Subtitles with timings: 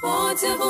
[0.00, 0.60] Voices.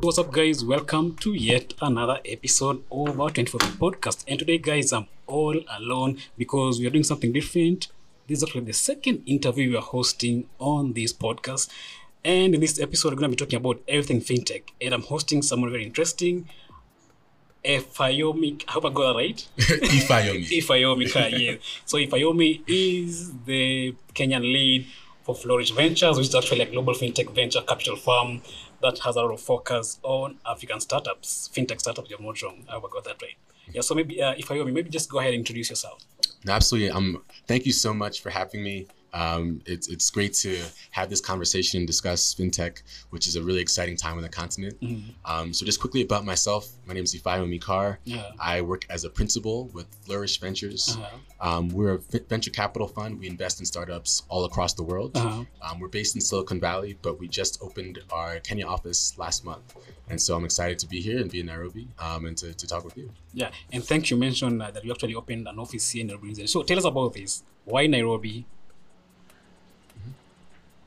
[0.00, 0.62] What's up, guys?
[0.62, 4.22] Welcome to yet another episode of our 24 podcast.
[4.28, 7.88] And today, guys, I'm all alone because we are doing something different.
[8.26, 11.70] This is actually the second interview we are hosting on this podcast.
[12.22, 14.64] And in this episode, we're going to be talking about everything fintech.
[14.82, 16.50] And I'm hosting someone very interesting.
[17.68, 19.48] Ifayomi, I hope I got that right.
[19.58, 20.48] Ifayomi.
[20.58, 21.56] Ifayomi, Ka, yeah.
[21.84, 24.86] So Ifayomi is the Kenyan lead
[25.22, 28.40] for Flourish Ventures, which is actually a global fintech venture capital firm
[28.80, 32.08] that has a lot of focus on African startups, fintech startups.
[32.08, 32.64] You're not wrong.
[32.68, 33.36] I hope I got that right.
[33.70, 33.82] Yeah.
[33.82, 36.02] So maybe uh, Ifayomi, maybe just go ahead and introduce yourself.
[36.46, 36.90] No, absolutely.
[36.90, 38.86] Um, thank you so much for having me.
[39.12, 43.60] Um, it's it's great to have this conversation and discuss fintech, which is a really
[43.60, 44.76] exciting time on the continent.
[45.24, 47.98] Um, so just quickly about myself, my name is Ifayomi Kar.
[48.04, 48.30] Yeah.
[48.38, 50.96] I work as a principal with Flourish Ventures.
[50.96, 51.16] Uh-huh.
[51.40, 53.18] Um, we're a v- venture capital fund.
[53.18, 55.16] We invest in startups all across the world.
[55.16, 55.44] Uh-huh.
[55.62, 59.76] Um, we're based in Silicon Valley, but we just opened our Kenya office last month,
[60.10, 62.66] and so I'm excited to be here and be in Nairobi um, and to, to
[62.66, 63.10] talk with you.
[63.32, 63.50] Yeah.
[63.72, 66.46] And thank you mentioned uh, that you actually opened an office here in Nairobi.
[66.46, 67.42] So tell us about this.
[67.64, 68.46] Why Nairobi?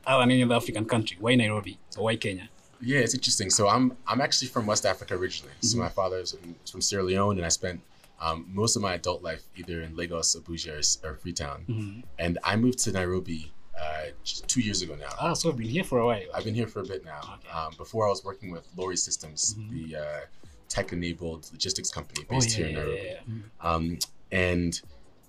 [0.06, 1.78] Other any other African country, why Nairobi?
[1.90, 2.48] So why Kenya?
[2.80, 3.50] Yeah, it's interesting.
[3.50, 5.54] So I'm I'm actually from West Africa originally.
[5.60, 7.80] So my father's in- from Sierra Leone, and I spent
[8.20, 12.02] um, most of my adult life either in Lagos, Abuja, or, or Freetown.
[12.18, 14.06] And I moved to Nairobi uh,
[14.46, 15.08] two years ago now.
[15.20, 16.22] Ah, so I've been here for a while.
[16.34, 17.38] I've been here for a bit now.
[17.52, 20.20] Um, before I was working with Lori Systems, the uh,
[20.68, 23.02] tech-enabled logistics company Oh, based yeah, here in Nairobi.
[23.04, 23.70] yeah, yeah.
[23.72, 23.98] Um,
[24.30, 24.80] and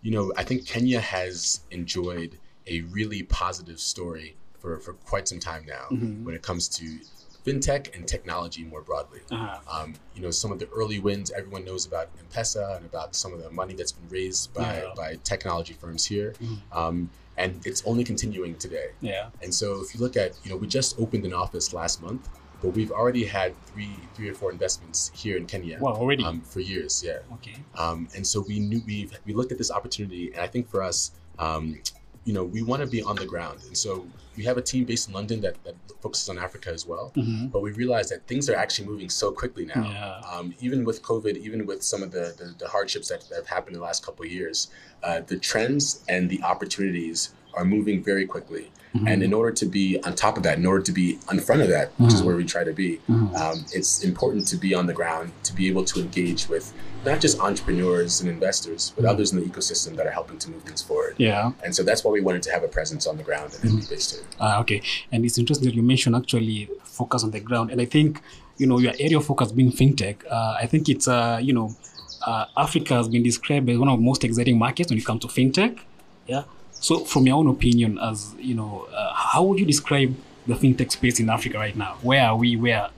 [0.01, 2.37] you know, I think Kenya has enjoyed
[2.67, 6.23] a really positive story for, for quite some time now Mm-hmm.
[6.25, 6.85] when it comes to
[7.45, 9.19] fintech and technology more broadly.
[9.29, 9.59] Uh-huh.
[9.69, 13.33] Um, you know, some of the early wins everyone knows about M-Pesa and about some
[13.33, 14.93] of the money that's been raised by, Yeah.
[14.95, 16.33] by technology firms here.
[16.71, 18.91] Um, and it's only continuing today.
[19.01, 19.29] Yeah.
[19.41, 22.29] And so if you look at, you know, we just opened an office last month,
[22.61, 25.79] but we've already had three, three or four investments here in Kenya.
[25.81, 26.23] Wow, already?
[26.23, 27.17] Um, for years, yeah.
[27.33, 27.57] Okay.
[27.77, 30.81] Um, and so we knew we we looked at this opportunity, and I think for
[30.81, 31.77] us, um,
[32.23, 34.05] you know, we want to be on the ground, and so
[34.35, 37.11] we have a team based in London that, that focuses on Africa as well.
[37.47, 39.83] But we realized that things are actually moving so quickly now.
[39.83, 40.21] Yeah.
[40.31, 43.47] Um, even with COVID, even with some of the the, the hardships that, that have
[43.47, 44.69] happened in the last couple of years,
[45.03, 48.71] uh, the trends and the opportunities are moving very quickly.
[49.07, 51.63] And in order to be on top of that, in order to be in front
[51.63, 54.85] of that, which is where we try to be, um, it's important to be on
[54.85, 56.71] the ground, to be able to engage with
[57.03, 60.61] not just entrepreneurs and investors, but others in the ecosystem that are helping to move
[60.61, 61.15] things forward.
[61.17, 61.53] Yeah.
[61.63, 63.85] And so that's why we wanted to have a presence on the ground and be
[63.89, 64.25] based here.
[64.39, 64.79] Ah, okay.
[65.11, 67.71] And it's interesting that you mentioned actually focus on the ground.
[67.71, 68.21] And I think,
[68.57, 71.75] you know, your area of focus being fintech, uh, I think it's, uh, you know,
[72.27, 75.21] uh, Africa has been described as one of the most exciting markets when it comes
[75.21, 75.79] to fintech.
[76.27, 76.43] Yeah.
[76.83, 80.13] So, from your own opinion, as you know, uh, how would you describe
[80.47, 81.95] the fintech space in Africa right now?
[82.01, 82.57] Where are we?
[82.57, 82.89] Where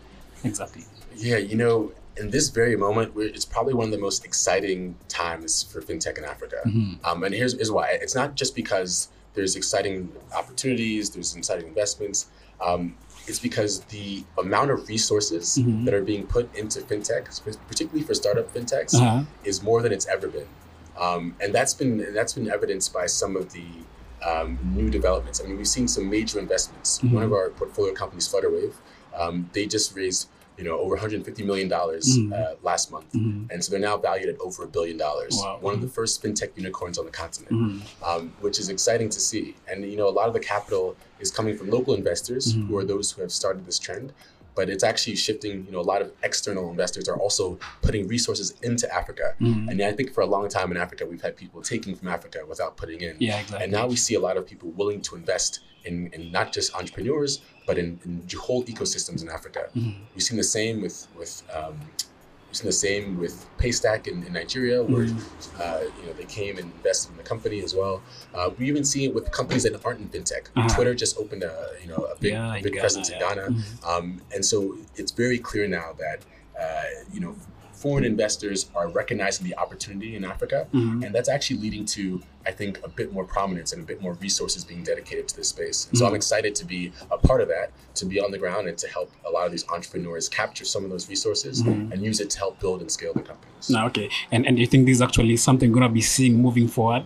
[0.44, 0.84] exactly?
[1.16, 4.96] Yeah, you know, in this very moment, we're, it's probably one of the most exciting
[5.08, 6.62] times for fintech in Africa.
[7.04, 7.90] Um, and here's, here's why.
[8.02, 12.26] It's not just because there's exciting opportunities, there's exciting investments.
[12.60, 12.96] Um,
[13.28, 17.24] it's because the amount of resources that are being put into fintech,
[17.68, 19.24] particularly for startup fintechs, Uh-huh.
[19.44, 20.48] is more than it's ever been.
[21.00, 23.66] Um, and that's been that's been evidenced by some of the
[24.26, 25.42] um, new developments.
[25.42, 27.02] I mean, we've seen some major investments.
[27.04, 28.74] One of our portfolio companies, Flutterwave,
[29.16, 33.14] um, they just raised you know over 150 million dollars uh, last month,
[33.52, 35.36] and so they're now valued at over a billion dollars.
[35.38, 35.58] Wow.
[35.60, 39.56] One of the first fintech unicorns on the continent, um, which is exciting to see.
[39.70, 42.86] And you know, a lot of the capital is coming from local investors who are
[42.86, 44.14] those who have started this trend.
[44.56, 45.66] But it's actually shifting.
[45.66, 49.36] You know, a lot of external investors are also putting resources into Africa.
[49.40, 52.40] And I think for a long time in Africa, we've had people taking from Africa
[52.48, 53.18] without putting in.
[53.20, 53.64] Yeah, exactly.
[53.64, 56.74] And now we see a lot of people willing to invest in, in not just
[56.76, 59.70] entrepreneurs, but in, in whole ecosystems in Africa.
[60.14, 61.80] We've seen the same with with um,
[62.64, 65.04] we've seen the same with Paystack in, in Nigeria, where
[65.60, 68.02] uh, you know they came and invested in the company as well.
[68.34, 70.48] Uh, we even see it with companies that aren't in fintech.
[70.56, 70.68] Uh-huh.
[70.70, 73.36] Twitter just opened a you know a big Yeah, big Ghana, presence in yeah.
[73.36, 73.56] Ghana,
[73.88, 76.20] um, and so it's very clear now that
[76.60, 77.36] uh, you know
[77.86, 81.04] foreign investors are recognizing the opportunity in Africa, mm-hmm.
[81.04, 84.14] and that's actually leading to, I think, a bit more prominence and a bit more
[84.14, 85.88] resources being dedicated to this space.
[85.90, 86.16] And so I'm mm-hmm.
[86.16, 89.12] excited to be a part of that, to be on the ground and to help
[89.28, 91.92] a lot of these entrepreneurs capture some of those resources mm-hmm.
[91.92, 93.70] and use it to help build and scale the companies.
[93.70, 94.10] No, okay.
[94.32, 97.06] And and you think this is actually something we're gonna be seeing moving forward?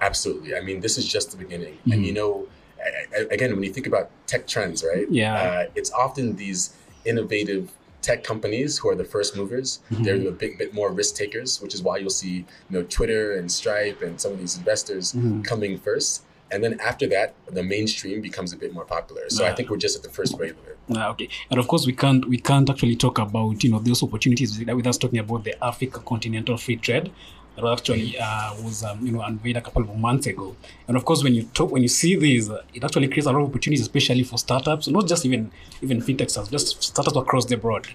[0.00, 0.54] Absolutely.
[0.54, 1.76] I mean, this is just the beginning.
[1.90, 2.46] And you know,
[2.78, 5.10] I- I- again, when you think about tech trends, right?
[5.10, 5.34] Yeah.
[5.34, 7.72] Uh, it's often these innovative
[8.04, 9.80] tech companies who are the first movers.
[9.90, 10.02] Mm-hmm.
[10.02, 12.36] They're a big bit more risk takers, which is why you'll see
[12.68, 15.42] you know Twitter and Stripe and some of these investors mm-hmm.
[15.42, 16.24] coming first.
[16.52, 19.24] And then after that, the mainstream becomes a bit more popular.
[19.28, 20.78] So I think we're just at the first wave of it.
[21.14, 24.58] Okay, and of course we can't we can't actually talk about you know those opportunities
[24.58, 27.10] without us talking about the Africa Continental Free Trade
[27.56, 30.56] that actually uh, was um, you know unveiled a couple of months ago.
[30.88, 33.32] And of course, when you talk when you see these, uh, it actually creates a
[33.32, 35.50] lot of opportunities, especially for startups, not just even
[35.82, 37.88] even fintech startups, just startups across the board.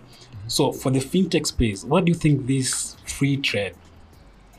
[0.47, 3.73] So for the fintech space, what do you think this free trade?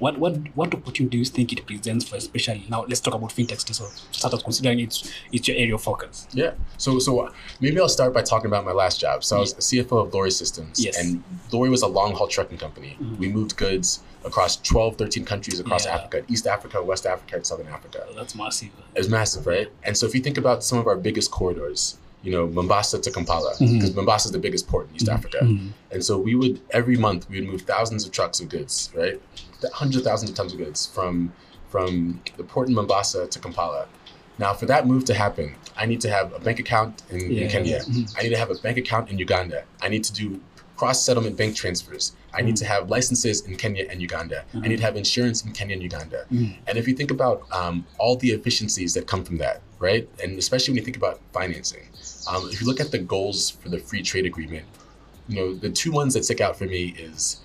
[0.00, 3.31] What, what what opportunity do you think it presents for especially now let's talk about
[3.31, 3.85] fintech so
[4.19, 4.99] startups considering it's
[5.31, 6.52] it's your area of focus Yeah.
[6.85, 9.23] So so uh, maybe I'll start by talking about my last job.
[9.25, 10.75] So I was CFO of Lori Systems.
[10.85, 10.99] Yes.
[10.99, 12.97] And Lorry was a long haul trucking company.
[13.19, 15.97] We moved goods across 12, 13 countries across Yeah.
[15.97, 18.06] Africa, East Africa, West Africa, and Southern Africa.
[18.17, 19.69] that's massive It was massive, right?
[19.87, 23.11] And so if you think about some of our biggest corridors, you know, Mombasa to
[23.11, 23.75] Kampala, mm-hmm.
[23.75, 25.14] because Mombasa is the biggest port in East mm-hmm.
[25.14, 25.38] Africa.
[25.90, 29.20] And so we would, every month, we would move thousands of trucks of goods, right?
[29.72, 31.32] Hundreds of thousands of tons of goods from,
[31.69, 33.87] from the port in Mombasa to Kampala.
[34.38, 37.43] Now, for that move to happen, I need to have a bank account in, Yeah.
[37.43, 37.81] in Kenya.
[37.81, 38.19] Mm-hmm.
[38.19, 39.64] I need to have a bank account in Uganda.
[39.82, 40.40] I need to do
[40.76, 42.12] cross settlement bank transfers.
[42.32, 44.38] I need to have licenses in Kenya and Uganda.
[44.38, 44.69] I uh-huh.
[44.69, 46.25] need to have insurance in Kenya and Uganda.
[46.67, 50.09] And if you think about um, all the efficiencies that come from that, right?
[50.23, 51.88] And especially when you think about financing,
[52.31, 54.67] um, if you look at the goals for the free trade agreement,
[55.29, 57.41] you know, the two ones that stick out for me is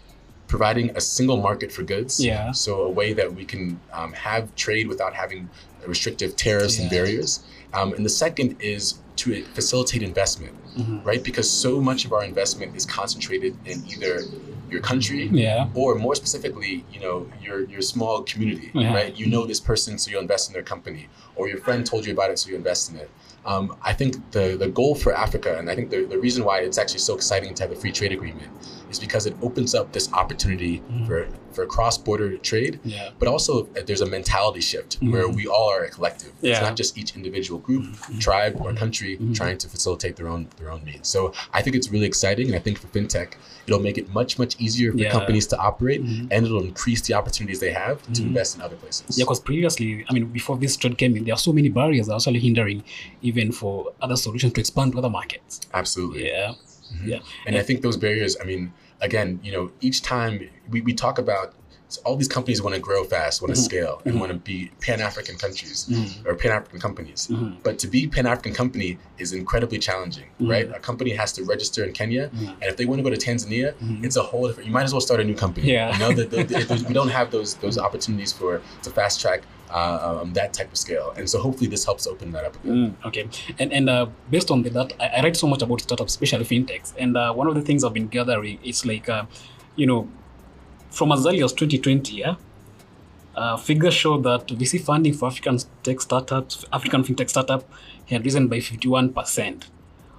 [0.48, 2.24] providing a single market for goods.
[2.24, 2.52] Yeah.
[2.52, 5.50] So a way that we can um, have trade without having
[5.88, 7.44] restrictive tariffs and barriers.
[7.74, 11.04] Um, and the second is to facilitate investment, Mm-hmm.
[11.04, 11.24] right?
[11.24, 14.20] Because so much of our investment is concentrated in either
[14.70, 18.94] your country yeah or more specifically, you know, your your small community, Yeah.
[18.94, 19.16] right?
[19.18, 21.08] You know this person, so you invest in their company,
[21.38, 23.10] or your friend told you about it, so you invest in it.
[23.46, 26.58] Um, I think the the goal for Africa, and I think the, the reason why
[26.60, 28.50] it's actually so exciting to have a free trade agreement,
[28.96, 31.06] is because it opens up this opportunity mm-hmm.
[31.06, 32.80] for for cross border trade.
[32.84, 33.12] Yeah.
[33.18, 35.12] But also, uh, there's a mentality shift mm-hmm.
[35.14, 36.34] where we all are a collective.
[36.42, 38.20] It's not just each individual group, mm-hmm.
[38.20, 41.08] tribe, or country trying to facilitate their own their own needs.
[41.16, 43.30] So I think it's really exciting, and I think for fintech,
[43.68, 45.12] it'll make it much much easier for Yeah.
[45.12, 49.18] companies to operate, and it'll increase the opportunities they have to invest in other places.
[49.18, 52.08] Yeah, because previously, I mean, before this trend came in, there are so many barriers
[52.08, 52.84] that are actually hindering
[53.22, 55.62] even for other solutions to expand to other markets.
[55.74, 56.28] Absolutely.
[56.28, 56.54] Yeah.
[57.04, 57.20] Yeah.
[57.46, 58.72] And I think those barriers, I mean,
[59.02, 61.54] again, you know, each time we, we talk about
[61.88, 63.66] so all these companies want to grow fast, want to mm-hmm.
[63.66, 64.20] scale, and mm-hmm.
[64.20, 66.28] want to be Pan African countries mm-hmm.
[66.28, 67.32] or Pan African companies.
[67.64, 70.70] But to be Pan African company is incredibly challenging, right?
[70.74, 73.76] A company has to register in Kenya, and if they want to go to Tanzania,
[74.04, 74.68] it's a whole different.
[74.68, 75.72] You might as well start a new company.
[75.72, 75.94] Yeah.
[75.94, 80.34] You know that we don't have those those opportunities for to fast track uh, um,
[80.34, 82.64] that type of scale, and so hopefully this helps open that up.
[82.64, 83.28] Mm, okay.
[83.60, 86.94] And and uh, based on that, I, I read so much about startups, especially fintechs.
[86.98, 89.26] And uh, one of the things I've been gathering is like, uh,
[89.76, 90.08] you know,
[90.90, 92.36] from as early as 2020, yeah,
[93.36, 97.64] uh, figures show that VC funding for African tech startups, African fintech startup,
[98.08, 99.64] had risen by 51%.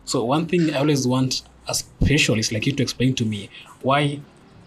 [0.05, 3.51] So one thing I always want a specialist like you to explain to me
[3.83, 4.21] why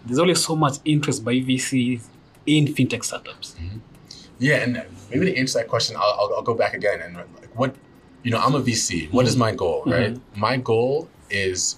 [0.04, 2.02] there's always so much interest by VCs
[2.46, 3.56] in fintech startups.
[4.40, 7.54] Yeah, and maybe to answer that question, I'll, I'll, I'll go back again and like
[7.54, 7.74] what,
[8.22, 9.12] you know, I'm a VC.
[9.12, 9.40] What is mm-hmm.
[9.40, 10.14] my goal, right?
[10.14, 10.40] Mm-hmm.
[10.40, 11.76] My goal is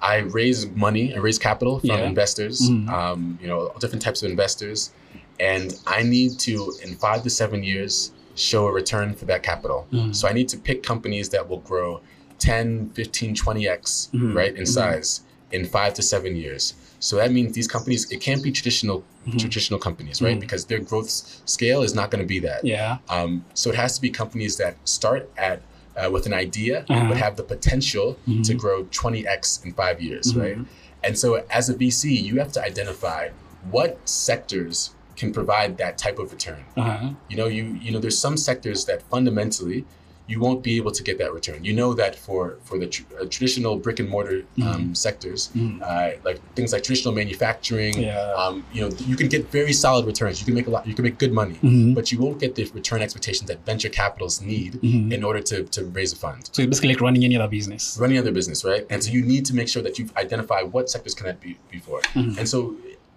[0.00, 2.04] I raise money, I raise capital from Yeah.
[2.04, 2.88] investors, mm-hmm.
[2.90, 4.92] um, you know, different types of investors,
[5.40, 9.86] and I need to in five to seven years show a return for that capital.
[10.12, 12.02] So I need to pick companies that will grow
[12.38, 15.22] 10, 15, 20x, right, in size
[15.52, 16.74] in five to seven years.
[16.98, 19.04] So that means these companies, it can't be traditional
[19.38, 20.38] traditional companies, right?
[20.38, 22.64] Because their growth scale is not going to be that.
[22.64, 22.98] Yeah.
[23.08, 25.60] Um, so it has to be companies that start at
[25.96, 27.08] uh, with an idea Uh-huh.
[27.08, 30.58] but have the potential to grow 20x in five years, right?
[31.02, 33.30] And so as a VC, you have to identify
[33.70, 36.62] what sectors can provide that type of return.
[36.76, 37.10] Uh-huh.
[37.30, 39.84] You know, you you know, there's some sectors that fundamentally
[40.28, 41.64] you won't be able to get that return.
[41.64, 46.10] You know that for for the tr- uh, traditional brick and mortar um, sectors, uh,
[46.24, 48.32] like things like traditional manufacturing, Yeah.
[48.36, 50.40] um, you know, you can get very solid returns.
[50.40, 50.86] You can make a lot.
[50.86, 51.94] You can make good money, Mm-hmm.
[51.94, 55.12] but you won't get the return expectations that venture capitals need Mm-hmm.
[55.12, 56.40] in order to to raise a fund.
[56.52, 57.96] So it's basically like running any other business.
[58.00, 58.84] Running other business, right?
[58.90, 61.56] And so you need to make sure that you've identified what sectors can that be
[61.70, 62.00] before.
[62.14, 62.38] Mm-hmm.
[62.38, 62.58] And so,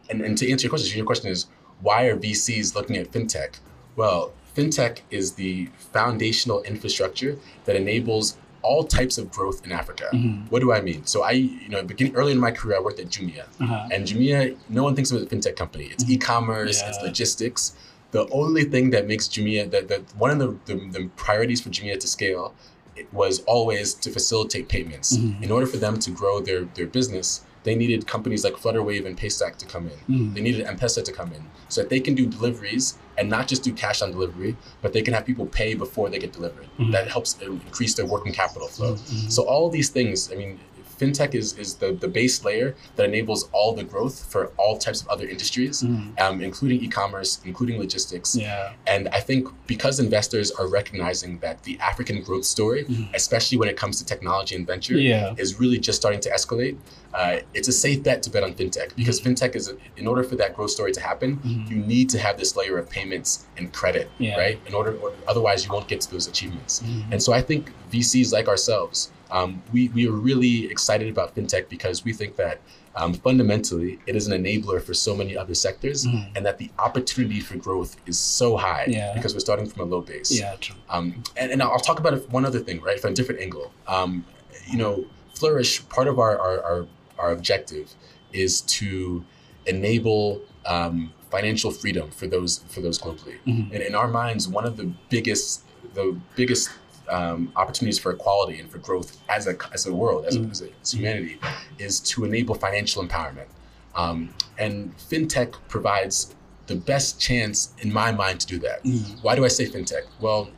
[0.10, 1.48] and, and to answer your question, your question is
[1.82, 3.52] why are VCs looking at fintech?
[3.96, 10.10] Well, fintech is the foundational infrastructure that enables all types of growth in Africa.
[10.14, 10.48] Mm-hmm.
[10.50, 11.06] What do I mean?
[11.06, 13.88] So I, you know, beginning early in my career, I worked at Jumia, Uh-huh.
[13.92, 15.86] and Jumia, no one thinks of it as a fintech company.
[15.86, 17.06] It's e-commerce, it's Mm-hmm.
[17.08, 17.76] Logistics.
[18.12, 21.70] The only thing that makes Jumia, that, that one of the, the, the priorities for
[21.70, 22.54] Jumia to scale
[22.96, 25.16] it was always to facilitate payments.
[25.16, 25.44] Mm-hmm.
[25.44, 29.16] In order for them to grow their, their business, they needed companies like Flutterwave and
[29.16, 30.16] Paystack to come in.
[30.16, 30.34] Mm.
[30.34, 33.64] They needed M-Pesa to come in so that they can do deliveries and not just
[33.64, 36.66] do cash on delivery, but they can have people pay before they get delivered.
[36.80, 36.92] Mhm.
[36.94, 38.96] That helps increase their working capital flow.
[38.96, 39.32] Mhm.
[39.32, 40.60] So all these things, I mean,
[41.00, 45.02] fintech is, is the, the base layer that enables all the growth for all types
[45.02, 46.20] of other industries, Mm.
[46.22, 48.36] um, including e-commerce, including logistics.
[48.36, 48.74] Yeah.
[48.88, 53.08] And I think because investors are recognizing that the African growth story, Mhm.
[53.16, 55.34] especially when it comes to technology and venture, Yeah.
[55.38, 56.76] is really just starting to escalate.
[57.14, 60.36] Uh, it's a safe bet to bet on fintech because fintech is, in order for
[60.36, 61.70] that growth story to happen, Mhm.
[61.70, 64.38] you need to have this layer of payments and credit, Yeah.
[64.38, 64.60] right?
[64.68, 66.82] In order, or otherwise you won't get to those achievements.
[66.86, 67.12] Mhm.
[67.12, 71.70] And so I think VCs like ourselves, um, we, we are really excited about fintech
[71.70, 72.60] because we think that
[72.96, 76.32] um, fundamentally it is an enabler for so many other sectors Mhm.
[76.36, 79.14] and that the opportunity for growth is so high Yeah.
[79.14, 80.32] because we're starting from a low base.
[80.32, 80.56] Yeah.
[80.60, 80.76] True.
[80.90, 83.72] Um, and, and I'll talk about one other thing, right, from a different angle.
[83.88, 84.26] Um,
[84.68, 85.06] you know,
[85.36, 86.88] Flourish, part of our, our, our,
[87.20, 87.94] our objective
[88.34, 89.24] is to
[89.68, 93.36] enable um, financial freedom for those for those globally.
[93.48, 93.72] Mhm.
[93.74, 95.62] And in our minds, one of the biggest
[95.94, 96.70] the biggest
[97.10, 100.52] um, opportunities for equality and for growth as a as a world, as, a, Mhm.
[100.52, 101.40] as, a, as humanity,
[101.78, 103.48] is to enable financial empowerment.
[103.96, 106.36] Um, and fintech provides
[106.68, 108.84] the best chance, in my mind, to do that.
[108.84, 109.24] Mhm.
[109.24, 110.04] Why do I say fintech?
[110.22, 110.50] Well,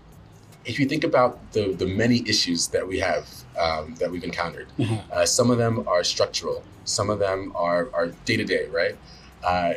[0.65, 3.27] if you think about the the many issues that we have
[3.59, 5.11] um, that we've encountered, Mhm.
[5.11, 6.63] uh, some of them are structural.
[6.85, 8.95] Some of them are are day to day, right?
[9.43, 9.73] Uh,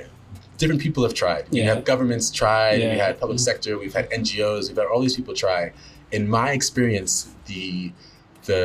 [0.58, 1.44] different people have tried.
[1.50, 1.74] We Yeah.
[1.74, 2.78] have governments tried.
[2.78, 3.44] We had public Mhm.
[3.50, 3.76] sector.
[3.78, 4.68] We've had NGOs.
[4.68, 5.72] We've had all these people try.
[6.14, 7.14] In my experience,
[7.46, 7.92] the
[8.48, 8.60] the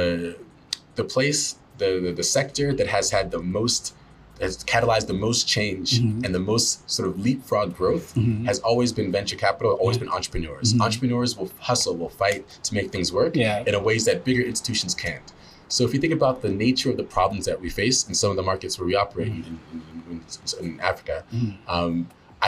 [0.99, 1.41] the place,
[1.81, 3.83] the the, the sector that has had the most
[4.39, 6.23] has catalyzed the most change Mhm.
[6.25, 8.45] and the most sort of leapfrog growth Mhm.
[8.49, 10.03] has always been venture capital, always Mhm.
[10.03, 10.67] been entrepreneurs.
[10.73, 10.81] Mhm.
[10.87, 13.63] Entrepreneurs will hustle, will fight to make things work Yeah.
[13.67, 15.27] in a ways that bigger institutions can't.
[15.75, 18.29] So if you think about the nature of the problems that we face in some
[18.33, 20.17] of the markets where we operate in, in, in,
[20.65, 21.53] in Africa, Mhm.
[21.75, 21.93] um,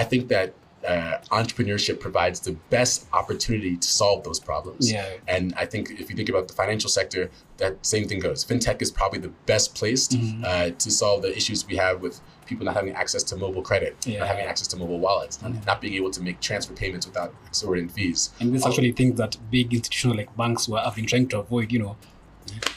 [0.02, 0.48] I think that
[0.88, 4.92] uh, entrepreneurship provides the best opportunity to solve those problems.
[4.92, 5.08] Yeah.
[5.28, 8.44] And I think if you think about the financial sector, that same thing goes.
[8.44, 10.44] FinTech is probably the best placed Mhm.
[10.44, 13.96] uh, to solve the issues we have with people not having access to mobile credit,
[14.06, 14.20] Yeah.
[14.20, 15.66] not having access to mobile wallets, not, Mhm.
[15.66, 18.32] not being able to make transfer payments without exorbitant fees.
[18.40, 21.72] And this actually things that big institutions like banks were have been trying to avoid.
[21.72, 21.96] You know.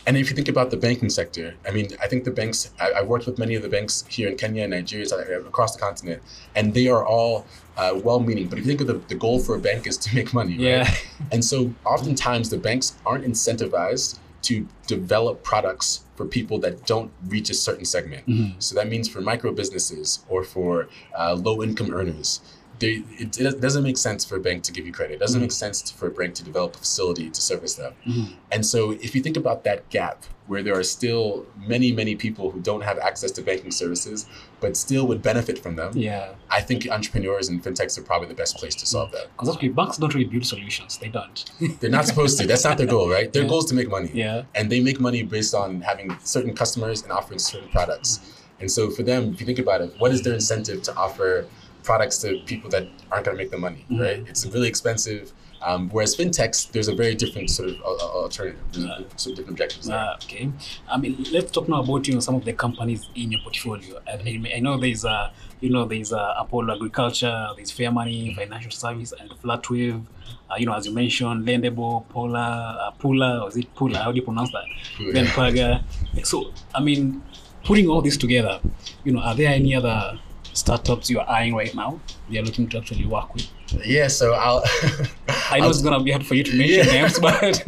[0.06, 2.92] And if you think about the banking sector, I mean, I think the banks, I,
[2.92, 5.06] I've worked with many of the banks here in Kenya and Nigeria,
[5.46, 6.22] across the continent,
[6.54, 7.46] and they are all
[7.76, 8.46] uh, well meaning.
[8.48, 10.52] But if you think of the, the goal for a bank is to make money,
[10.52, 10.60] right?
[10.60, 10.94] Yeah.
[11.32, 17.48] And so oftentimes the banks aren't incentivized to develop products for people that don't reach
[17.50, 18.26] a certain segment.
[18.26, 18.62] Mhm.
[18.62, 20.88] So that means for micro businesses or for
[21.18, 22.40] uh, low income earners,
[22.80, 25.14] they, it, it doesn't make sense for a bank to give you credit.
[25.14, 25.44] It doesn't Mhm.
[25.44, 27.92] make sense for a bank to develop a facility to service them.
[28.06, 28.32] Mhm.
[28.52, 32.50] And so if you think about that gap where there are still many, many people
[32.50, 34.26] who don't have access to banking services,
[34.60, 36.30] but still would benefit from them, Yeah.
[36.50, 39.28] I think entrepreneurs and fintechs are probably the best place to solve that.
[39.32, 40.98] Because actually, banks don't really build solutions.
[40.98, 41.44] They don't.
[41.80, 42.46] They're not supposed to.
[42.46, 43.32] That's not their goal, right?
[43.32, 43.48] Their Yeah.
[43.48, 44.10] goal is to make money.
[44.12, 44.42] yeah.
[44.54, 48.20] And they make money based on having certain customers and offering certain products.
[48.60, 51.46] And so for them, if you think about it, what is their incentive to offer
[51.84, 54.00] products to people that aren't going to make the money, Mhm.
[54.00, 54.24] right?
[54.28, 55.32] It's really expensive.
[55.66, 58.98] Um, whereas fintechs, there's a very different sort of uh, uh, alternative, there's Yeah.
[59.16, 59.88] some different objectives.
[59.90, 60.50] Ah, okay.
[60.90, 63.94] I mean, let's talk now about you know some of the companies in your portfolio.
[64.06, 68.70] I, I- I know there's a you know there's a Apollo Agriculture, there's FairMoney, Financial
[68.72, 70.02] Service, and Flutterwave.
[70.50, 72.46] Uh, you know, as you mentioned, Lendable, Pola,
[72.84, 73.96] uh, Pula, or is it Pula?
[74.04, 74.64] How do you pronounce that?
[74.98, 75.26] Pula, Then.
[75.28, 75.82] Paga.
[76.24, 77.22] So, I mean,
[77.64, 78.60] putting all this together,
[79.04, 80.18] you know, are there any other
[80.54, 82.00] startups you are eyeing right now?
[82.30, 83.46] They are looking to actually work with.
[83.84, 84.62] Yeah, so I'll.
[85.50, 86.92] I know I'll- it's gonna be hard for you to mention Yeah.
[87.02, 87.62] names, but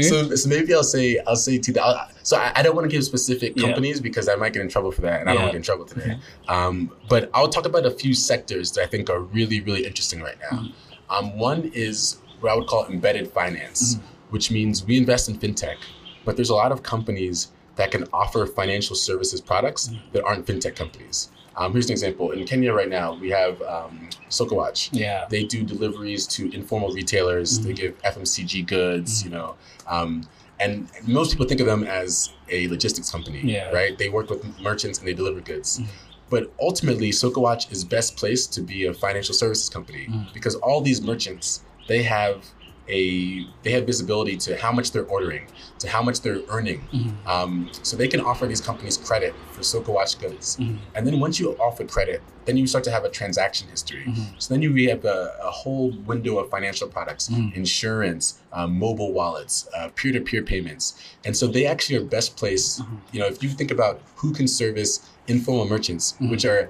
[0.00, 2.88] so, so maybe I'll say I'll say to the I'll, so I, I don't want
[2.88, 3.66] to give specific Yeah.
[3.66, 5.60] companies because I might get in trouble for that and I don't want to get
[5.60, 6.18] in trouble today.
[6.48, 10.20] Um, but I'll talk about a few sectors that I think are really really interesting
[10.20, 10.58] right now.
[10.58, 10.72] Mhm.
[11.10, 14.00] Um, one is what I would call embedded finance, Mhm.
[14.30, 15.76] which means we invest in fintech,
[16.24, 19.98] but there's a lot of companies that can offer financial services products Mhm.
[20.12, 21.28] that aren't fintech companies.
[21.56, 22.30] Um, here's an example.
[22.30, 25.26] In Kenya right now, we have um, Sokowatch yeah.
[25.28, 27.58] they do deliveries to informal retailers.
[27.60, 27.76] They Mhm.
[27.76, 29.24] give FMCG goods, Mhm.
[29.24, 29.54] you know,
[29.86, 30.22] um,
[30.60, 33.68] and most people think of them as a logistics company, Yeah.
[33.70, 33.96] right?
[33.98, 35.80] They work with merchants and they deliver goods.
[35.80, 35.86] Mhm.
[36.30, 40.32] But ultimately, Sokowatch is best placed to be a financial services company Mhm.
[40.32, 42.46] because all these merchants they have
[42.88, 45.46] a they have visibility to how much they're ordering,
[45.78, 46.80] to how much they're earning.
[46.92, 47.26] Mhm.
[47.26, 50.56] Um, so they can offer these companies credit for Sokowatch goods.
[50.56, 50.78] Mhm.
[50.94, 54.02] And then once you offer credit, then you start to have a transaction history.
[54.06, 54.34] Mhm.
[54.38, 57.54] So then you have a, a whole window of financial products, Mhm.
[57.54, 60.94] insurance, um, mobile wallets, uh, peer-to-peer payments.
[61.24, 62.86] And so they actually are best placed, Mhm.
[63.12, 66.30] you know, if you think about who can service informal merchants, Mhm.
[66.30, 66.68] which are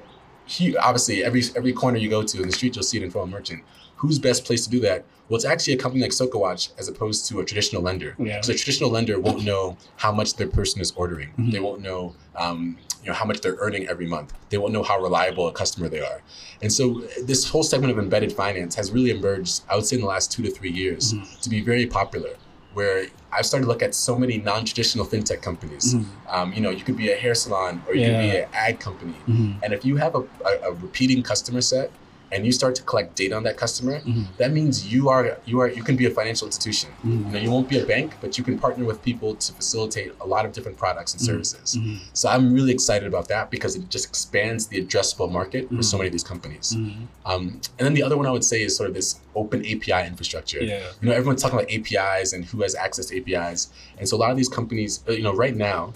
[0.80, 3.62] obviously every every corner you go to in the street, you'll see an informal merchant.
[4.02, 5.04] Who's best placed to do that?
[5.28, 8.16] Well, it's actually a company like Sokowatch as opposed to a traditional lender.
[8.18, 8.40] Yeah.
[8.40, 11.30] So a traditional lender won't know how much their person is ordering.
[11.38, 11.52] Mhm.
[11.52, 14.32] They won't know, um, you know, how much they're earning every month.
[14.50, 16.20] They won't know how reliable a customer they are.
[16.62, 19.94] And so uh, this whole segment of embedded finance has really emerged, I would say,
[19.96, 21.40] in the last two to three years, Mhm.
[21.42, 22.30] to be very popular.
[22.74, 25.94] Where I've started to look at so many non-traditional fintech companies.
[25.94, 26.04] Mhm.
[26.28, 28.80] Um, you know, you could be a hair salon or you could be an ad
[28.80, 29.14] company.
[29.28, 29.58] Mhm.
[29.62, 31.90] And if you have a, a, a repeating customer set
[32.32, 34.24] and you start to collect data on that customer, Mhm.
[34.38, 36.88] that means you are you are you can be a financial institution.
[37.04, 37.26] Mhm.
[37.26, 40.12] You know, you won't be a bank, but you can partner with people to facilitate
[40.20, 41.26] a lot of different products and Mhm.
[41.30, 41.76] services.
[41.78, 41.98] Mhm.
[42.14, 45.94] So I'm really excited about that because it just expands the addressable market for so
[45.96, 45.98] Mhm.
[46.00, 46.66] many of these companies.
[46.76, 47.06] Mhm.
[47.30, 47.42] Um,
[47.78, 50.60] and then the other one I would say is sort of this open API infrastructure.
[50.62, 50.86] Yeah.
[51.00, 53.68] You know, everyone's talking about APIs and who has access to APIs.
[53.98, 55.92] And so a lot of these companies, uh, you know, right now,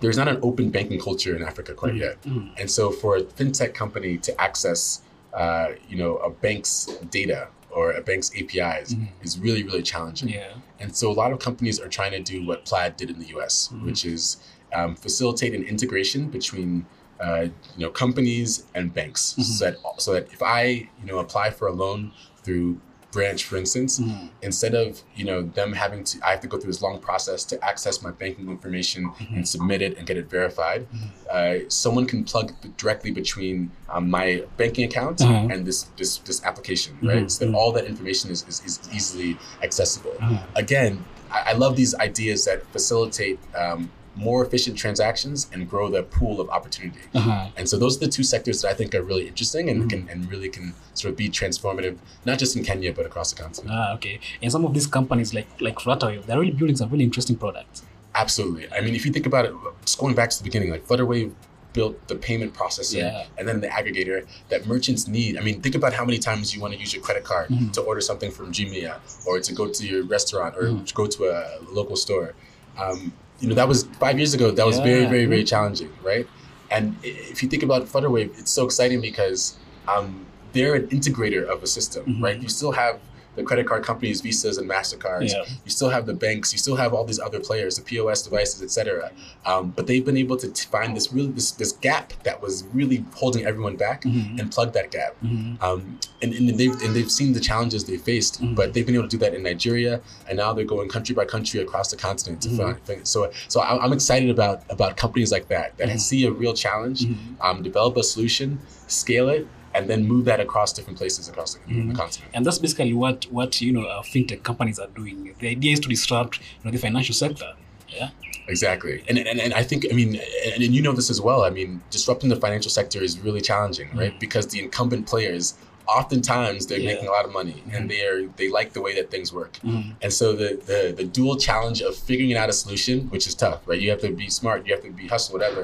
[0.00, 2.16] there's not an open banking culture in Africa quite yet.
[2.22, 2.50] Mhm.
[2.58, 5.00] And so for a fintech company to access,
[5.34, 9.08] uh, you know, a bank's data or a bank's APIs Mhm.
[9.22, 10.28] is really, really challenging.
[10.28, 10.54] Yeah.
[10.80, 13.26] And so a lot of companies are trying to do what Plaid did in the
[13.36, 13.84] US, Mhm.
[13.84, 14.38] which is
[14.72, 16.86] um, facilitate an integration between
[17.20, 19.42] uh, you know companies and banks, Mhm.
[19.44, 20.62] so that so that if I
[21.00, 22.80] you know apply for a loan through
[23.12, 24.28] Branch, for instance, Mhm.
[24.42, 27.44] instead of you know them having to I have to go through this long process
[27.46, 29.36] to access my banking information Mhm.
[29.36, 30.86] and submit it and get it verified.
[30.94, 31.08] Mhm.
[31.30, 35.48] Uh, someone can plug directly between um, my banking account Uh-huh.
[35.50, 37.24] and this this this application, right?
[37.24, 37.30] Mhm.
[37.30, 37.56] So that Mhm.
[37.56, 40.14] all that information is, is, is easily accessible.
[40.20, 40.38] Uh-huh.
[40.54, 43.90] Again, I, I love these ideas that facilitate um,
[44.20, 47.00] more efficient transactions and grow the pool of opportunity.
[47.14, 47.48] Uh-huh.
[47.56, 49.90] And so those are the two sectors that I think are really interesting and Mhm.
[49.92, 51.96] can and really can sort of be transformative,
[52.28, 53.70] not just in Kenya but across the continent.
[53.72, 54.20] Ah, okay.
[54.42, 57.82] And some of these companies like like Flutterwave, they're really building some really interesting products.
[58.14, 58.66] Absolutely.
[58.76, 59.52] I mean, if you think about it,
[59.86, 61.32] just going back to the beginning, like Flutterwave
[61.72, 63.26] built the payment processor Yeah.
[63.38, 64.18] and then the aggregator
[64.50, 65.32] that merchants need.
[65.38, 67.72] I mean, think about how many times you want to use your credit card Mhm.
[67.76, 68.92] to order something from Jumia
[69.26, 70.92] or to go to your restaurant or Mhm.
[71.00, 71.38] go to a
[71.78, 72.34] local store.
[72.76, 74.50] Um, you know, that was five years ago.
[74.50, 75.08] That was very, Yeah.
[75.08, 75.48] very, very Mhm.
[75.48, 76.26] challenging, right?
[76.70, 79.54] And if you think about Flutterwave, it's so exciting because
[79.88, 82.22] um, they're an integrator of a system, Mhm.
[82.22, 82.40] right?
[82.40, 83.00] You still have
[83.40, 85.30] the credit card companies, Visas and Mastercards.
[85.32, 85.44] Yeah.
[85.64, 86.52] You still have the banks.
[86.52, 89.10] You still have all these other players, the POS devices, etc.
[89.46, 92.64] Um, but they've been able to t- find this really this, this gap that was
[92.72, 94.38] really holding everyone back Mhm.
[94.38, 95.16] and plug that gap.
[95.24, 95.60] Mhm.
[95.62, 98.54] Um, and, and they've and they've seen the challenges they faced, Mhm.
[98.54, 101.24] but they've been able to do that in Nigeria, and now they're going country by
[101.24, 102.56] country across the continent to Mhm.
[102.86, 103.06] find.
[103.08, 106.00] So so I'm excited about about companies like that that Mhm.
[106.00, 107.16] see a real challenge, Mhm.
[107.40, 111.60] um, develop a solution, scale it, and then move that across different places across the,
[111.60, 111.88] Mhm.
[111.90, 112.30] the continent.
[112.34, 115.16] And that's basically what what you know uh, fintech companies are doing.
[115.38, 117.50] The idea is to disrupt you know the financial sector.
[117.88, 118.10] Yeah.
[118.48, 119.04] Exactly.
[119.08, 120.10] And, and and I think I mean
[120.46, 121.40] and, and you know this as well.
[121.44, 124.14] I mean, disrupting the financial sector is really challenging, right?
[124.14, 124.20] Mhm.
[124.26, 125.54] Because the incumbent players
[125.98, 126.92] oftentimes they're Yeah.
[126.92, 127.74] making a lot of money Mhm.
[127.76, 129.52] and they are they like the way that things work.
[129.64, 129.94] Mhm.
[130.02, 133.60] And so the, the the dual challenge of figuring out a solution, which is tough,
[133.66, 133.80] right?
[133.84, 135.62] You have to be smart, you have to be hustle, whatever.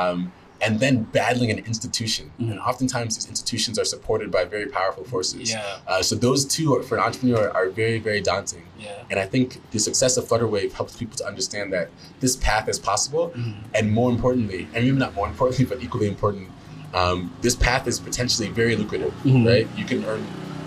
[0.00, 0.18] Um,
[0.64, 2.30] and then battling an institution.
[2.40, 2.50] Mhm.
[2.52, 5.50] And oftentimes these institutions are supported by very powerful forces.
[5.50, 5.62] Yeah.
[5.86, 8.62] Uh, so those two are, for an entrepreneur are very, very daunting.
[8.78, 9.02] Yeah.
[9.10, 11.88] And I think the success of Flutterwave helps people to understand that
[12.20, 13.32] this path is possible.
[13.36, 13.54] Mhm.
[13.74, 16.48] And more importantly, and maybe not more importantly, but equally important,
[16.94, 19.46] um, this path is potentially very lucrative, Mhm.
[19.46, 19.68] right?
[19.76, 20.24] You can earn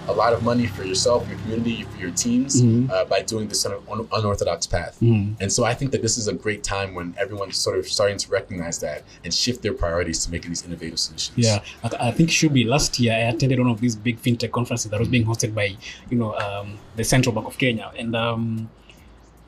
[0.07, 2.89] a lot of money for yourself, your community, for your teams Mhm.
[2.89, 4.97] uh, by doing this sort of un- unorthodox path.
[5.01, 5.35] Mhm.
[5.41, 8.17] And so I think that this is a great time when everyone's sort of starting
[8.17, 11.33] to recognize that and shift their priorities to making these innovative solutions.
[11.37, 13.13] Yeah, I, I think should be last year.
[13.13, 15.75] I attended one of these big fintech conferences that was being hosted by,
[16.09, 18.69] you know, um, the Central Bank of Kenya, and um,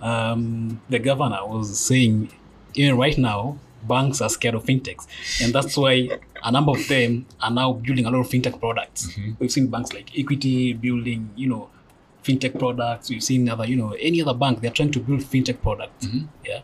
[0.01, 2.29] um, the governor was saying,
[2.75, 5.07] even right now, banks are scared of fintechs,
[5.43, 6.09] and that's why
[6.43, 9.11] a number of them are now building a lot of fintech products.
[9.13, 9.35] Mhm.
[9.39, 11.69] We've seen banks like Equity building, you know,
[12.23, 13.09] fintech products.
[13.09, 16.05] We've seen other, you know, any other bank they're trying to build fintech products.
[16.05, 16.27] Mhm.
[16.45, 16.61] Yeah,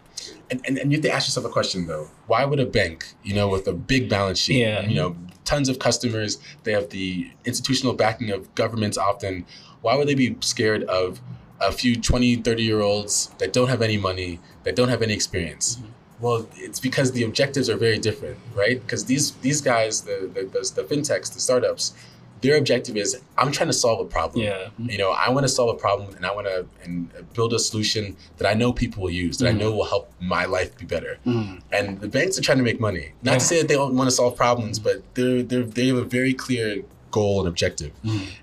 [0.52, 2.08] And, and, and you have to ask yourself a question though.
[2.28, 4.86] Why would a bank, you know, with a big balance sheet, Yeah.
[4.88, 9.46] you know, tons of customers, they have the institutional backing of governments often,
[9.82, 11.22] why would they be scared of
[11.62, 15.14] a few 20, 30 year olds that don't have any money, that don't have any
[15.14, 15.78] experience?
[16.20, 18.80] Well, it's because the objectives are very different, right?
[18.82, 21.94] Because these these guys, the, the the the fintechs, the startups,
[22.42, 24.44] their objective is I'm trying to solve a problem.
[24.44, 24.54] Yeah.
[24.54, 24.90] Mm-hmm.
[24.92, 27.60] You know, I want to solve a problem and I want to and build a
[27.60, 29.78] solution that I know people will use, that I know mm-hmm.
[29.78, 31.18] will help my life be better.
[31.26, 31.58] Mm-hmm.
[31.72, 33.14] And the banks are trying to make money.
[33.24, 33.38] Not Yeah.
[33.40, 36.04] to say that they don't want to solve problems, but they're, they're, they have a
[36.04, 37.92] very clear goal and objective.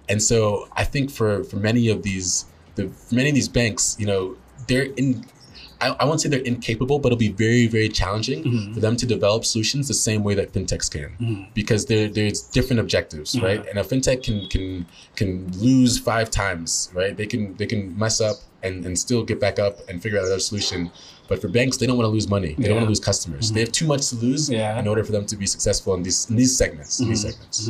[0.08, 3.96] And so I think for, for many of these, the, for many of these banks,
[3.98, 5.24] you know, they're in,
[5.82, 8.74] I, I won't say they're incapable, but it'll be very, very challenging mm-hmm.
[8.74, 11.42] for them to develop solutions the same way that fintechs can, mm-hmm.
[11.54, 13.44] because there there's different objectives, mm-hmm.
[13.44, 13.66] right?
[13.68, 17.16] And a fintech can can can lose five times, right?
[17.16, 20.24] They can they can mess up and, and still get back up and figure out
[20.24, 20.90] another solution.
[21.28, 22.54] But for banks, they don't want to lose money.
[22.58, 23.50] They don't want to lose customers.
[23.50, 24.78] They have too much to lose Yeah.
[24.78, 27.00] in order for them to be successful in these in these segments.
[27.00, 27.68] In these segments.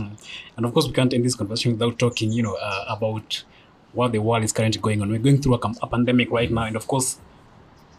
[0.57, 3.45] And of course, we can't end this conversation without talking, you know, uh, about
[3.93, 5.11] what the world is currently going on.
[5.11, 7.19] We're going through a, a pandemic right now, and of course,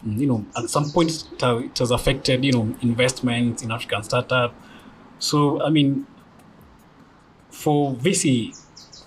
[0.06, 4.54] you know, at some point it, it has affected, you know, investments in African startup.
[5.20, 6.06] So, I mean,
[7.50, 8.58] for VC,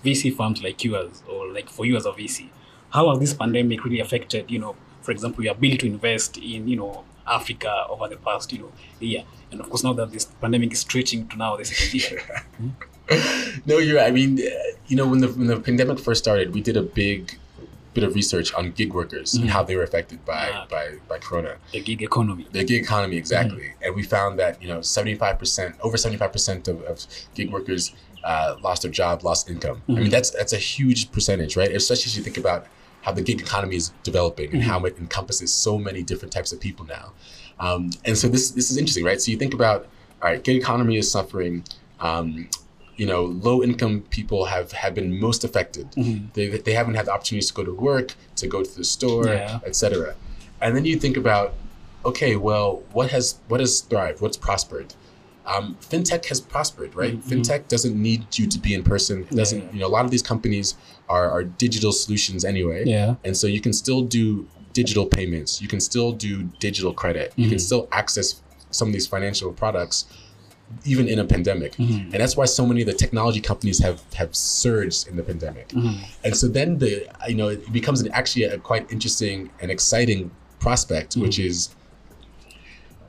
[0.03, 2.49] VC firms like yours, or like for you as a VC,
[2.89, 6.67] how has this pandemic really affected, you know, for example, your ability to invest in,
[6.67, 10.25] you know, Africa over the past, you know, year, and of course now that this
[10.25, 12.21] pandemic is stretching to now the second year.
[13.65, 14.01] No, you're.
[14.01, 14.49] I mean, uh,
[14.87, 17.37] you know, when the when the pandemic first started, we did a big
[17.97, 20.65] bit of research on gig workers and how they were affected by Ah.
[20.75, 21.53] by by Corona.
[21.75, 22.43] the gig economy.
[22.57, 23.67] the gig economy exactly.
[23.83, 26.97] And we found that you know 75% over 75% of, of
[27.37, 27.83] gig workers
[28.31, 29.77] uh, lost their job lost income.
[29.89, 31.71] I mean that's that's a huge percentage right?
[31.81, 32.61] Especially as you think about
[33.05, 36.57] how the gig economy is developing and how it encompasses so many different types of
[36.67, 37.07] people now.
[37.65, 39.19] Um, and so this this is interesting right?
[39.23, 39.79] So you think about
[40.21, 41.55] all right gig economy is suffering.
[42.07, 42.27] Um,
[42.97, 45.89] you know, low income people have, have been most affected.
[45.91, 46.27] Mm-hmm.
[46.33, 49.27] They, they haven't had the opportunities to go to work, to go to the store,
[49.27, 49.59] Yeah.
[49.65, 50.15] etc.
[50.59, 51.53] And then you think about,
[52.03, 54.19] okay, well, what has what has thrived?
[54.21, 54.95] What's prospered?
[55.45, 57.15] Um, fintech has prospered, right?
[57.15, 57.29] Mm-hmm.
[57.29, 59.21] Fintech doesn't need you to be in person.
[59.31, 59.71] It doesn't Yeah.
[59.73, 59.87] you know?
[59.87, 60.75] A lot of these companies
[61.07, 63.15] are, are digital solutions anyway, Yeah.
[63.23, 65.61] and so you can still do digital payments.
[65.61, 67.31] You can still do digital credit.
[67.35, 67.65] You can mm-hmm.
[67.65, 70.05] still access some of these financial products
[70.85, 71.73] even in a pandemic.
[71.73, 72.11] Mm-hmm.
[72.11, 75.69] And that's why so many of the technology companies have have surged in the pandemic.
[75.69, 76.03] Mm-hmm.
[76.23, 80.31] And so then the you know it becomes an, actually a quite interesting and exciting
[80.59, 81.21] prospect, mm-hmm.
[81.21, 81.69] which is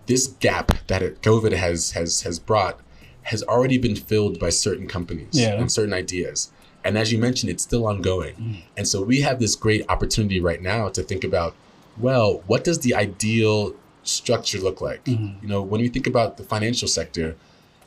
[0.07, 2.81] this gap that COVID has has has brought
[3.23, 5.61] has already been filled by certain companies Yeah.
[5.61, 6.51] and certain ideas.
[6.83, 8.63] And as you mentioned, it's still ongoing.
[8.77, 11.55] And so we have this great opportunity right now to think about,
[11.99, 15.07] well, what does the ideal structure look like?
[15.43, 17.37] You know, when we think about the financial sector,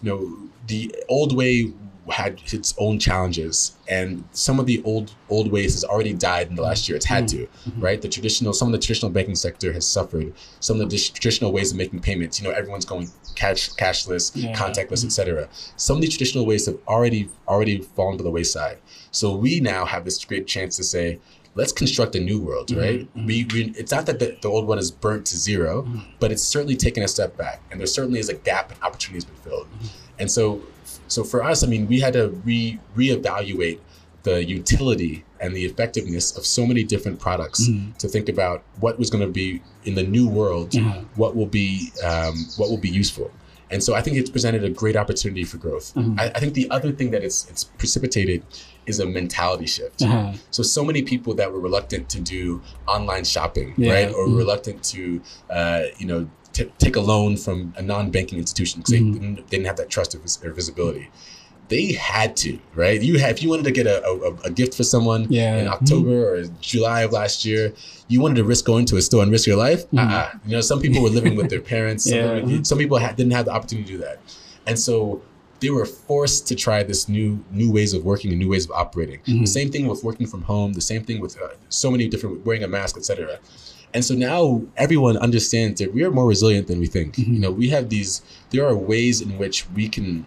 [0.01, 1.73] you know, the old way
[2.09, 6.55] had its own challenges and some of the old old ways has already died in
[6.55, 6.95] the last year.
[6.95, 7.43] It's had mm-hmm.
[7.43, 7.81] to mm-hmm.
[7.81, 8.01] right?
[8.01, 10.33] The traditional some of the traditional banking sector has suffered.
[10.59, 14.53] Some of the traditional ways of making payments you know everyone's going cash cashless Yeah.
[14.53, 15.07] contactless mm-hmm.
[15.07, 18.79] etc some of the traditional ways have already already fallen to the wayside.
[19.11, 21.19] So we now have this great chance to say
[21.55, 22.79] let's construct a new world mm-hmm.
[22.79, 23.07] right?
[23.15, 25.99] We, we it's not that the, the old one is burnt to 0 mm-hmm.
[26.19, 29.17] but it's certainly taken a step back and there certainly is a gap and opportunity
[29.17, 29.67] has been filled.
[29.67, 29.87] Mm-hmm.
[30.19, 30.61] And so
[31.07, 33.79] so for us i mean we had to re reevaluate
[34.23, 39.09] the utility and the effectiveness of so many different products to think about what was
[39.09, 41.01] going to be in the new world Yeah.
[41.15, 43.31] what will be um, what will be useful.
[43.71, 45.93] And so i think it's presented a great opportunity for growth.
[45.97, 48.43] I, I think the other thing that it's it's precipitated
[48.87, 50.33] is a mentality shift Uh-huh.
[50.49, 53.93] so so many people that were reluctant to do online shopping, Yeah.
[53.93, 58.81] right, or reluctant to, uh, you know, t- take a loan from a non-banking institution
[58.81, 59.11] because Mm-hmm.
[59.13, 61.09] they, didn't- they didn't have that trust or, vis- or visibility.
[61.69, 63.01] They had to, right?
[63.01, 65.55] You have if you wanted to get a, a, a gift for someone Yeah.
[65.61, 67.73] in October or July of last year,
[68.09, 69.85] you wanted to risk going to a store and risk your life.
[69.95, 70.31] Uh-uh.
[70.45, 72.01] You know, some people were living with their parents.
[72.09, 72.37] Some, Mm-hmm.
[72.39, 72.45] Yeah.
[72.47, 74.17] people- some people had, didn't have the opportunity to do that,
[74.67, 75.21] and so
[75.61, 78.71] they were forced to try this new new ways of working and new ways of
[78.71, 79.19] operating.
[79.19, 79.41] Mm-hmm.
[79.41, 80.73] The same thing with working from home.
[80.73, 83.39] The same thing with uh, so many different wearing a mask, etc.
[83.93, 87.15] And so now everyone understands that we are more resilient than we think.
[87.15, 87.33] Mm-hmm.
[87.33, 88.21] You know, we have these.
[88.49, 90.25] There are ways in which we can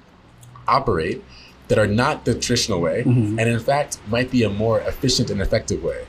[0.68, 1.22] operate
[1.68, 3.38] that are not the traditional way, Mm-hmm.
[3.38, 6.00] and in fact might be a more efficient and effective way.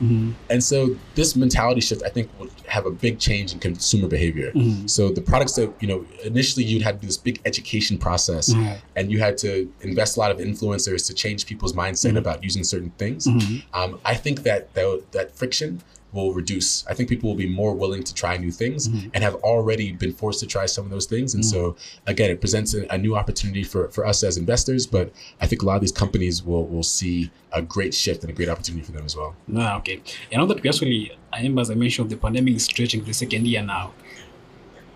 [0.50, 4.52] And so this mentality shift, I think, will have a big change in consumer behavior.
[4.52, 4.88] Mm-hmm.
[4.88, 8.46] So the products that you know initially you'd had this big education process,
[8.98, 9.50] and you had to
[9.82, 12.18] invest a lot of influencers to change people's mindset Mm-hmm.
[12.18, 13.28] about using certain things.
[13.74, 15.82] Um, I think that that, that friction
[16.24, 16.86] will reduce.
[16.88, 19.10] I think people will be more willing to try new things Mm-hmm.
[19.14, 21.34] and have already been forced to try some of those things.
[21.36, 21.76] And so
[22.08, 25.62] again, it presents a, a new opportunity for, for us as investors, but I think
[25.62, 28.84] a lot of these companies will will see a great shift and a great opportunity
[28.86, 29.36] for them as well.
[29.58, 30.02] Ah, okay.
[30.32, 33.06] And now that we actually, I remember as I mentioned, the pandemic is stretching to
[33.06, 33.94] the second year now.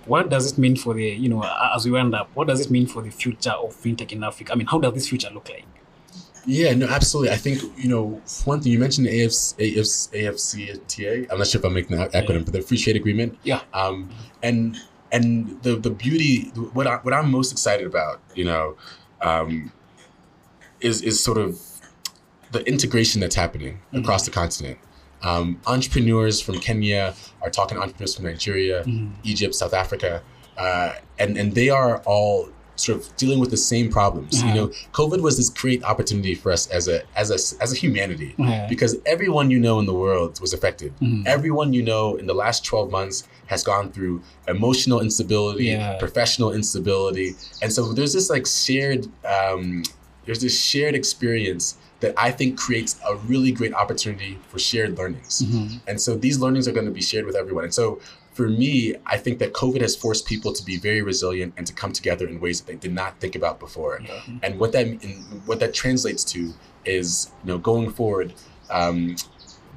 [0.05, 1.43] What does it mean for the, you know,
[1.75, 4.53] as we wind up, what does it mean for the future of fintech in Africa?
[4.53, 5.65] I mean, how does this future look like?
[6.45, 7.31] Yeah, no, absolutely.
[7.33, 11.27] I think you know one thing you mentioned the AFC, AFC, AFCTA.
[11.31, 12.43] I'm not sure if I'm making that acronym, Yeah.
[12.45, 13.37] but the free trade agreement.
[13.43, 13.61] Yeah.
[13.73, 14.09] Um,
[14.41, 14.77] and
[15.11, 18.75] and the the beauty, what I, what I'm most excited about, you know,
[19.21, 19.71] um,
[20.81, 21.59] is is sort of
[22.51, 24.77] the integration that's happening across the continent.
[25.21, 28.85] Um, entrepreneurs from Kenya are talking to entrepreneurs from Nigeria,
[29.23, 30.23] Egypt, South Africa,
[30.57, 34.41] uh, and and they are all sort of dealing with the same problems.
[34.41, 34.55] You Mhm.
[34.55, 38.33] know, COVID was this great opportunity for us as a as a as a humanity
[38.37, 38.67] Yeah.
[38.69, 40.91] because everyone you know in the world was affected.
[41.01, 41.25] Mhm.
[41.25, 45.97] Everyone you know in the last 12 months has gone through emotional instability, Yeah.
[45.97, 47.35] professional instability.
[47.61, 49.83] And so there's this like shared um,
[50.25, 55.41] there's this shared experience that I think creates a really great opportunity for shared learnings.
[55.45, 55.81] Mhm.
[55.87, 57.63] And so these learnings are going to be shared with everyone.
[57.65, 57.99] And so
[58.33, 61.73] for me, I think that COVID has forced people to be very resilient and to
[61.73, 64.01] come together in ways that they did not think about before.
[64.43, 64.87] And what that
[65.45, 66.53] what that translates to
[66.85, 68.33] is, you know, going forward,
[68.69, 69.15] um,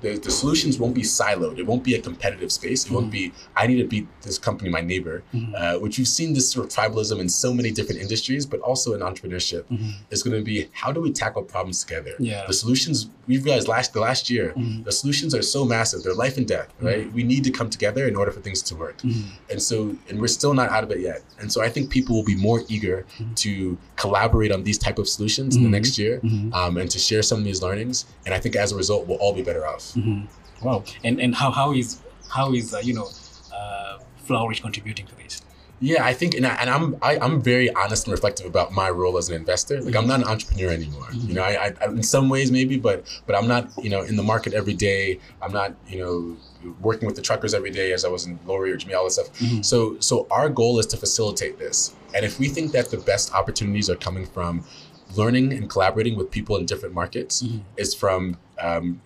[0.02, 1.58] the, the solutions won't be siloed.
[1.58, 2.86] It won't be a competitive space.
[2.86, 5.54] It won't be I need to beat this company, my neighbor, mm-hmm.
[5.54, 8.94] uh, which you've seen this sort of tribalism in so many different industries, but also
[8.94, 9.62] in entrepreneurship.
[9.64, 9.90] Mm-hmm.
[10.10, 12.14] It's going to be how do we tackle problems together?
[12.18, 12.44] Yeah.
[12.46, 14.82] The solutions we've realized last the last year, mm-hmm.
[14.82, 16.02] the solutions are so massive.
[16.02, 17.10] They're life and death, right?
[17.12, 19.02] We need to come together in order for things to work.
[19.50, 21.22] And so, and we're still not out of it yet.
[21.38, 25.08] And so, I think people will be more eager to collaborate on these type of
[25.08, 26.20] solutions in the next year,
[26.52, 28.06] um, and to share some of these learnings.
[28.24, 29.91] And I think as a result, we'll all be better off.
[30.62, 30.84] Wow.
[31.04, 32.00] And and how how is
[32.30, 33.08] how is uh, you know
[33.54, 35.42] uh, Flourish contributing to this?
[35.84, 38.88] Yeah, I think, and, I, and I'm I, I'm very honest and reflective about my
[38.88, 39.80] role as an investor.
[39.80, 41.08] Like, I'm not an entrepreneur anymore.
[41.12, 44.14] You know, I, I in some ways maybe, but but I'm not you know in
[44.14, 45.18] the market every day.
[45.42, 46.36] I'm not you know
[46.80, 49.14] working with the truckers every day as I was in Lori or Jumia, all this
[49.14, 49.64] stuff.
[49.64, 53.34] So so our goal is to facilitate this, and if we think that the best
[53.34, 54.64] opportunities are coming from
[55.16, 57.42] learning and collaborating with people in different markets,
[57.76, 59.00] is from um,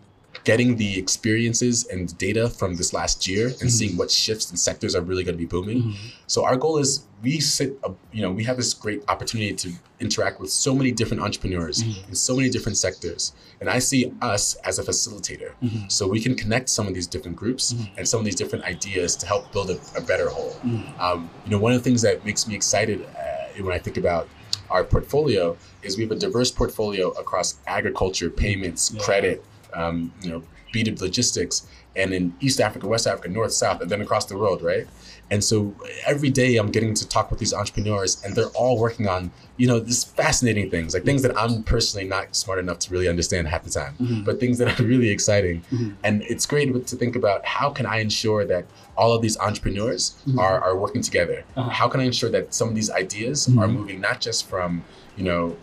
[0.46, 4.94] getting the experiences and data from this last year and seeing what shifts and sectors
[4.94, 5.92] are really going to be booming.
[6.28, 9.72] So our goal is we sit, uh, you know, we have this great opportunity to
[9.98, 14.54] interact with so many different entrepreneurs in so many different sectors, and I see us
[14.68, 15.50] as a facilitator.
[15.90, 19.16] So we can connect some of these different groups and some of these different ideas
[19.16, 20.54] to help build a, a better whole.
[21.00, 23.96] Um, you know, one of the things that makes me excited uh, when I think
[23.96, 24.28] about
[24.70, 29.02] our portfolio is we have a diverse portfolio across agriculture, payments, Yeah.
[29.02, 29.44] credit,
[29.76, 30.42] um, you know,
[30.74, 34.62] B2B logistics, and in East Africa, West Africa, North, South, and then across the world,
[34.62, 34.86] right?
[35.30, 35.74] And so
[36.06, 39.66] every day I'm getting to talk with these entrepreneurs, and they're all working on, you
[39.66, 43.48] know, this fascinating things, like things that I'm personally not smart enough to really understand
[43.48, 44.22] half the time, mm-hmm.
[44.22, 45.62] but things that are really exciting.
[45.72, 45.90] Mm-hmm.
[46.04, 50.16] And it's great to think about how can I ensure that all of these entrepreneurs
[50.26, 50.38] mm-hmm.
[50.38, 51.44] are, are working together?
[51.56, 51.70] Uh-huh.
[51.70, 54.84] How can I ensure that some of these ideas are moving not just from,
[55.16, 55.56] you know,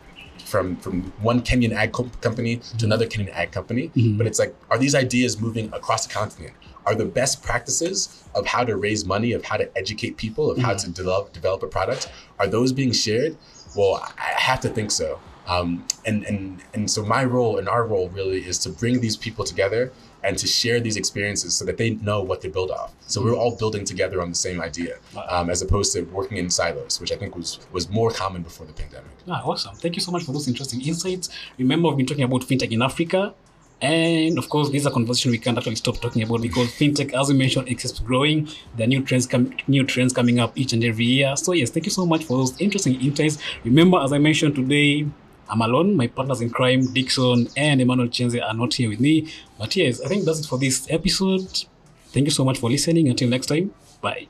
[0.53, 2.85] from from one Kenyan ag co- company to mm-hmm.
[2.85, 4.17] another Kenyan ag company, mm-hmm.
[4.19, 6.53] but it's like, are these ideas moving across the continent?
[6.85, 7.97] Are the best practices
[8.35, 11.01] of how to raise money, of how to educate people, of how to mm-hmm.
[11.01, 13.35] develop develop a product, are those being shared?
[13.75, 15.09] Well, I I have to think so.
[15.53, 15.69] Um,
[16.09, 16.39] and and
[16.75, 19.91] and so my role and our role really is to bring these people together
[20.23, 22.93] and to share these experiences so that they know what to build off.
[23.07, 24.97] So we're all building together on the same idea,
[25.29, 28.65] um, as opposed to working in silos, which I think was was more common before
[28.65, 29.11] the pandemic.
[29.27, 29.75] Ah, awesome.
[29.75, 31.29] Thank you so much for those interesting insights.
[31.57, 33.33] Remember, we've been talking about fintech in Africa.
[33.81, 37.13] And of course, this is a conversation we can't actually stop talking about because fintech,
[37.19, 38.47] as we mentioned, it keeps growing.
[38.77, 41.35] There are new trends, com- new trends coming up each and every year.
[41.35, 43.39] So yes, thank you so much for those interesting insights.
[43.65, 45.05] Remember, as I mentioned today,
[45.49, 45.95] I'm alone.
[45.95, 49.31] My partners in crime, Dixon and Emmanuel Chenze, are not here with me.
[49.59, 51.65] But yes, I think that's it for this episode.
[52.07, 53.07] Thank you so much for listening.
[53.09, 54.27] Until next time, bye.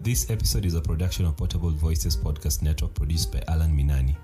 [0.00, 4.16] This episode is a production of Portable Voices Podcast Network produced by Alan Minani.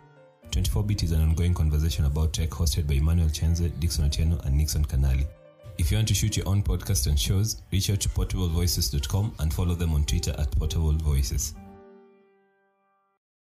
[0.51, 4.85] 24-Bit is an ongoing conversation about tech hosted by Emmanuel Chenze, Dixon Otieno, and Nixon
[4.85, 5.27] Kanali.
[5.77, 9.53] If you want to shoot your own podcast and shows, reach out to portablevoices.com and
[9.53, 11.55] follow them on Twitter at Portable Voices.